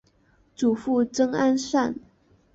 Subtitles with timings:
[0.55, 1.95] 祖父曹安善。